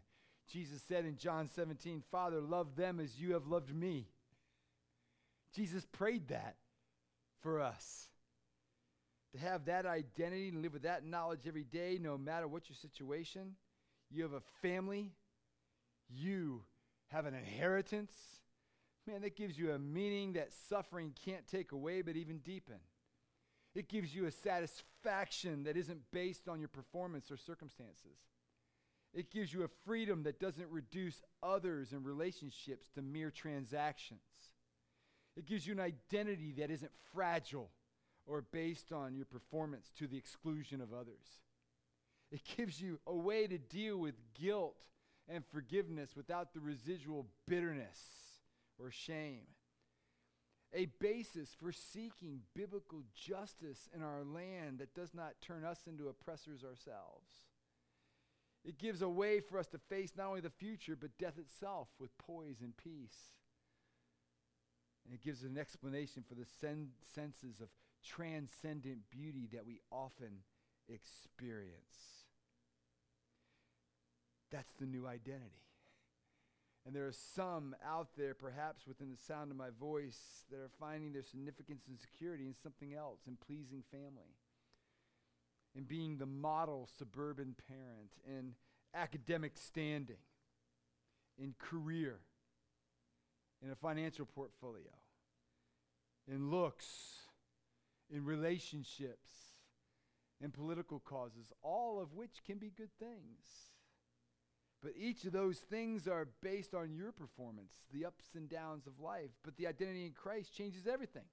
Jesus 0.50 0.80
said 0.86 1.04
in 1.04 1.16
John 1.16 1.48
17, 1.48 2.02
Father, 2.10 2.40
love 2.40 2.76
them 2.76 3.00
as 3.00 3.20
you 3.20 3.32
have 3.34 3.46
loved 3.46 3.74
me. 3.74 4.08
Jesus 5.54 5.84
prayed 5.84 6.28
that 6.28 6.56
for 7.42 7.60
us. 7.60 8.08
To 9.32 9.38
have 9.38 9.66
that 9.66 9.84
identity 9.84 10.48
and 10.48 10.62
live 10.62 10.72
with 10.72 10.82
that 10.82 11.04
knowledge 11.04 11.46
every 11.46 11.64
day, 11.64 11.98
no 12.00 12.16
matter 12.16 12.48
what 12.48 12.68
your 12.68 12.76
situation, 12.76 13.56
you 14.10 14.22
have 14.22 14.32
a 14.32 14.42
family, 14.62 15.12
you 16.08 16.62
have 17.08 17.26
an 17.26 17.34
inheritance. 17.34 18.12
Man, 19.06 19.22
that 19.22 19.36
gives 19.36 19.58
you 19.58 19.72
a 19.72 19.78
meaning 19.78 20.34
that 20.34 20.52
suffering 20.68 21.14
can't 21.24 21.46
take 21.46 21.72
away 21.72 22.02
but 22.02 22.16
even 22.16 22.38
deepen. 22.38 22.76
It 23.74 23.88
gives 23.88 24.14
you 24.14 24.26
a 24.26 24.30
satisfaction 24.30 25.64
that 25.64 25.76
isn't 25.76 26.10
based 26.12 26.48
on 26.48 26.58
your 26.58 26.68
performance 26.68 27.30
or 27.30 27.36
circumstances. 27.36 28.18
It 29.14 29.30
gives 29.30 29.52
you 29.52 29.62
a 29.62 29.68
freedom 29.86 30.24
that 30.24 30.40
doesn't 30.40 30.68
reduce 30.70 31.22
others 31.42 31.92
and 31.92 32.04
relationships 32.04 32.88
to 32.94 33.02
mere 33.02 33.30
transactions. 33.30 34.20
It 35.36 35.46
gives 35.46 35.66
you 35.66 35.72
an 35.72 35.80
identity 35.80 36.52
that 36.58 36.70
isn't 36.70 36.92
fragile 37.14 37.70
or 38.26 38.42
based 38.42 38.92
on 38.92 39.14
your 39.14 39.24
performance 39.24 39.90
to 39.98 40.06
the 40.06 40.18
exclusion 40.18 40.80
of 40.80 40.92
others. 40.92 41.40
It 42.30 42.42
gives 42.56 42.80
you 42.80 43.00
a 43.06 43.14
way 43.14 43.46
to 43.46 43.56
deal 43.56 43.96
with 43.96 44.14
guilt 44.34 44.76
and 45.28 45.44
forgiveness 45.46 46.16
without 46.16 46.52
the 46.52 46.60
residual 46.60 47.26
bitterness 47.46 47.98
or 48.78 48.90
shame. 48.90 49.46
A 50.74 50.86
basis 51.00 51.56
for 51.58 51.72
seeking 51.72 52.40
biblical 52.54 53.02
justice 53.14 53.88
in 53.94 54.02
our 54.02 54.22
land 54.22 54.78
that 54.78 54.94
does 54.94 55.14
not 55.14 55.40
turn 55.40 55.64
us 55.64 55.80
into 55.86 56.08
oppressors 56.08 56.62
ourselves. 56.62 57.30
It 58.64 58.78
gives 58.78 59.00
a 59.00 59.08
way 59.08 59.40
for 59.40 59.58
us 59.58 59.66
to 59.68 59.78
face 59.78 60.12
not 60.16 60.26
only 60.26 60.40
the 60.40 60.50
future, 60.50 60.96
but 60.96 61.16
death 61.18 61.38
itself 61.38 61.88
with 61.98 62.16
poise 62.18 62.60
and 62.60 62.76
peace. 62.76 63.32
And 65.04 65.14
it 65.14 65.22
gives 65.22 65.42
an 65.42 65.56
explanation 65.56 66.22
for 66.28 66.34
the 66.34 66.44
sen- 66.60 66.90
senses 67.14 67.60
of 67.62 67.68
transcendent 68.04 69.10
beauty 69.10 69.48
that 69.52 69.64
we 69.64 69.80
often 69.90 70.42
experience. 70.86 72.27
That's 74.50 74.72
the 74.78 74.86
new 74.86 75.06
identity. 75.06 75.62
And 76.86 76.96
there 76.96 77.06
are 77.06 77.12
some 77.34 77.76
out 77.86 78.08
there, 78.16 78.34
perhaps 78.34 78.86
within 78.86 79.10
the 79.10 79.18
sound 79.18 79.50
of 79.50 79.56
my 79.58 79.68
voice, 79.78 80.46
that 80.50 80.56
are 80.56 80.70
finding 80.80 81.12
their 81.12 81.22
significance 81.22 81.82
and 81.86 81.98
security 81.98 82.46
in 82.46 82.54
something 82.54 82.94
else, 82.94 83.20
in 83.26 83.36
pleasing 83.36 83.82
family, 83.90 84.36
in 85.74 85.84
being 85.84 86.16
the 86.16 86.26
model 86.26 86.88
suburban 86.98 87.54
parent, 87.68 88.12
in 88.26 88.54
academic 88.94 89.58
standing, 89.58 90.16
in 91.38 91.54
career, 91.58 92.20
in 93.62 93.70
a 93.70 93.76
financial 93.76 94.24
portfolio, 94.24 94.94
in 96.26 96.50
looks, 96.50 96.86
in 98.10 98.24
relationships, 98.24 99.30
in 100.40 100.50
political 100.50 101.00
causes, 101.00 101.52
all 101.62 102.00
of 102.00 102.14
which 102.14 102.42
can 102.46 102.56
be 102.56 102.70
good 102.70 102.96
things. 102.98 103.68
But 104.82 104.92
each 104.96 105.24
of 105.24 105.32
those 105.32 105.58
things 105.58 106.06
are 106.06 106.28
based 106.40 106.72
on 106.72 106.94
your 106.94 107.10
performance, 107.10 107.72
the 107.92 108.04
ups 108.04 108.34
and 108.36 108.48
downs 108.48 108.86
of 108.86 109.00
life. 109.00 109.30
But 109.44 109.56
the 109.56 109.66
identity 109.66 110.06
in 110.06 110.12
Christ 110.12 110.54
changes 110.54 110.86
everything. 110.86 111.24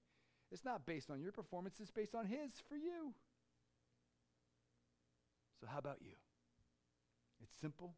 It's 0.51 0.65
not 0.65 0.85
based 0.85 1.11
on 1.11 1.21
your 1.21 1.31
performance, 1.31 1.79
it's 1.79 1.91
based 1.91 2.15
on 2.15 2.25
His 2.25 2.51
for 2.67 2.75
you. 2.75 3.13
So, 5.59 5.67
how 5.67 5.79
about 5.79 5.97
you? 6.01 6.13
It's 7.41 7.55
simple, 7.59 7.93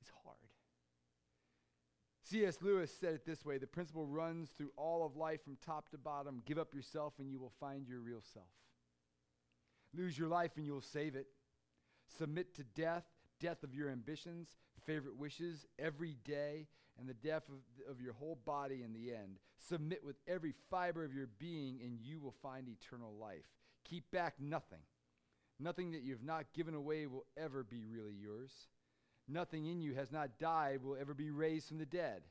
it's 0.00 0.10
hard. 0.24 0.36
C.S. 2.24 2.58
Lewis 2.60 2.92
said 2.94 3.14
it 3.14 3.26
this 3.26 3.44
way 3.44 3.58
the 3.58 3.66
principle 3.66 4.06
runs 4.06 4.50
through 4.50 4.72
all 4.76 5.04
of 5.04 5.16
life 5.16 5.42
from 5.42 5.56
top 5.64 5.88
to 5.90 5.98
bottom. 5.98 6.42
Give 6.44 6.58
up 6.58 6.74
yourself, 6.74 7.14
and 7.18 7.30
you 7.30 7.38
will 7.38 7.52
find 7.58 7.88
your 7.88 8.00
real 8.00 8.22
self. 8.32 8.46
Lose 9.96 10.18
your 10.18 10.28
life, 10.28 10.52
and 10.56 10.64
you 10.64 10.72
will 10.72 10.80
save 10.80 11.16
it. 11.16 11.26
Submit 12.18 12.54
to 12.56 12.64
death, 12.64 13.04
death 13.40 13.62
of 13.62 13.74
your 13.74 13.90
ambitions, 13.90 14.48
favorite 14.86 15.16
wishes 15.16 15.66
every 15.78 16.16
day, 16.24 16.66
and 16.98 17.08
the 17.08 17.14
death 17.14 17.44
of, 17.48 17.90
of 17.90 18.00
your 18.00 18.12
whole 18.12 18.38
body 18.44 18.82
in 18.84 18.92
the 18.92 19.14
end. 19.14 19.38
Submit 19.68 20.04
with 20.04 20.16
every 20.28 20.54
fiber 20.70 21.04
of 21.04 21.14
your 21.14 21.28
being, 21.38 21.80
and 21.82 21.98
you 22.00 22.20
will 22.20 22.34
find 22.42 22.68
eternal 22.68 23.14
life. 23.18 23.46
Keep 23.88 24.10
back 24.10 24.34
nothing. 24.38 24.80
Nothing 25.58 25.92
that 25.92 26.02
you 26.02 26.12
have 26.12 26.22
not 26.22 26.52
given 26.54 26.74
away 26.74 27.06
will 27.06 27.26
ever 27.36 27.62
be 27.62 27.84
really 27.84 28.14
yours. 28.14 28.52
Nothing 29.28 29.66
in 29.66 29.80
you 29.80 29.94
has 29.94 30.10
not 30.10 30.38
died 30.38 30.82
will 30.82 30.96
ever 31.00 31.14
be 31.14 31.30
raised 31.30 31.68
from 31.68 31.78
the 31.78 31.86
dead. 31.86 32.22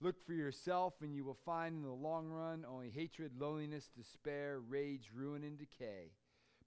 Look 0.00 0.26
for 0.26 0.32
yourself, 0.32 0.94
and 1.00 1.14
you 1.14 1.24
will 1.24 1.38
find 1.44 1.76
in 1.76 1.82
the 1.82 1.90
long 1.90 2.28
run 2.28 2.66
only 2.68 2.90
hatred, 2.90 3.32
loneliness, 3.38 3.90
despair, 3.96 4.60
rage, 4.60 5.10
ruin, 5.14 5.42
and 5.42 5.58
decay. 5.58 6.12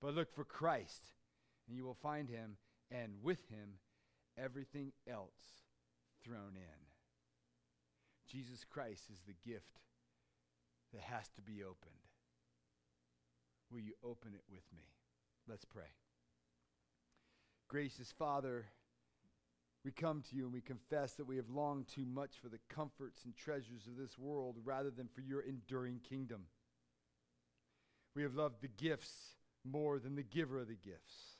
But 0.01 0.15
look 0.15 0.33
for 0.33 0.45
Christ, 0.45 1.11
and 1.67 1.75
you 1.77 1.83
will 1.83 1.97
find 2.01 2.29
him 2.29 2.57
and 2.91 3.13
with 3.22 3.48
him 3.50 3.79
everything 4.38 4.91
else 5.10 5.63
thrown 6.24 6.55
in. 6.55 6.79
Jesus 8.27 8.63
Christ 8.63 9.03
is 9.12 9.22
the 9.25 9.50
gift 9.50 9.79
that 10.93 11.01
has 11.01 11.29
to 11.36 11.41
be 11.41 11.63
opened. 11.63 11.93
Will 13.72 13.79
you 13.79 13.93
open 14.03 14.34
it 14.34 14.43
with 14.50 14.63
me? 14.75 14.84
Let's 15.48 15.65
pray. 15.65 15.91
Gracious 17.67 18.12
Father, 18.17 18.65
we 19.86 19.91
come 19.91 20.24
to 20.29 20.36
you 20.36 20.43
and 20.43 20.53
we 20.53 20.62
confess 20.62 21.13
that 21.13 21.27
we 21.27 21.38
have 21.38 21.50
longed 21.50 21.88
too 21.88 22.05
much 22.05 22.31
for 22.41 22.50
the 22.50 22.60
comforts 22.67 23.25
and 23.25 23.36
treasures 23.36 23.88
of 23.88 23.96
this 23.96 24.17
world 24.17 24.58
rather 24.63 24.89
than 24.89 25.08
for 25.08 25.22
your 25.22 25.41
enduring 25.41 26.00
kingdom. 26.08 26.46
We 28.15 28.24
have 28.24 28.36
loved 28.36 28.62
the 28.62 28.67
gifts 28.67 29.36
more 29.63 30.00
than 30.00 30.15
the 30.15 30.24
giver 30.24 30.60
of 30.60 30.67
the 30.67 30.75
gifts. 30.75 31.38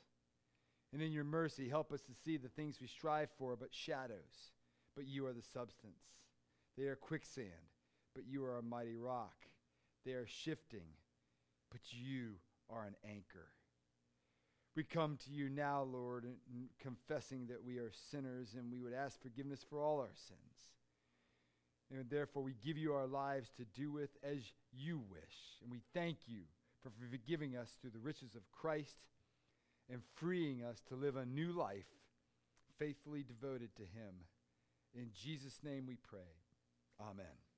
And 0.92 1.00
in 1.00 1.12
your 1.12 1.24
mercy, 1.24 1.68
help 1.68 1.92
us 1.92 2.00
to 2.02 2.12
see 2.24 2.36
the 2.36 2.48
things 2.48 2.78
we 2.80 2.88
strive 2.88 3.28
for 3.38 3.56
but 3.56 3.72
shadows, 3.72 4.52
but 4.96 5.06
you 5.06 5.26
are 5.26 5.32
the 5.32 5.42
substance. 5.42 6.02
They 6.76 6.84
are 6.84 6.96
quicksand, 6.96 7.46
but 8.14 8.24
you 8.26 8.44
are 8.44 8.56
a 8.56 8.62
mighty 8.62 8.96
rock. 8.96 9.36
They 10.04 10.12
are 10.12 10.26
shifting, 10.26 10.86
but 11.70 11.80
you 11.90 12.34
are 12.68 12.84
an 12.84 12.96
anchor. 13.08 13.48
We 14.76 14.84
come 14.84 15.18
to 15.24 15.30
you 15.30 15.48
now, 15.48 15.82
Lord, 15.82 16.26
confessing 16.80 17.48
that 17.48 17.62
we 17.64 17.78
are 17.78 17.90
sinners 18.10 18.54
and 18.56 18.70
we 18.70 18.80
would 18.80 18.94
ask 18.94 19.20
forgiveness 19.20 19.64
for 19.68 19.82
all 19.82 19.98
our 19.98 20.14
sins. 20.14 20.38
And 21.90 22.08
therefore, 22.08 22.44
we 22.44 22.54
give 22.64 22.78
you 22.78 22.92
our 22.92 23.06
lives 23.06 23.50
to 23.56 23.64
do 23.64 23.90
with 23.90 24.10
as 24.22 24.38
you 24.72 25.02
wish. 25.10 25.58
And 25.62 25.72
we 25.72 25.82
thank 25.92 26.18
you 26.26 26.42
for 26.82 26.90
forgiving 27.10 27.56
us 27.56 27.70
through 27.80 27.90
the 27.90 27.98
riches 27.98 28.36
of 28.36 28.50
Christ 28.52 29.04
and 29.90 30.02
freeing 30.14 30.62
us 30.62 30.80
to 30.88 30.94
live 30.94 31.16
a 31.16 31.26
new 31.26 31.52
life 31.52 31.86
faithfully 32.78 33.22
devoted 33.22 33.74
to 33.76 33.82
Him. 33.82 34.14
In 34.94 35.10
Jesus' 35.14 35.60
name 35.62 35.86
we 35.86 35.96
pray. 35.96 36.20
Amen. 37.00 37.49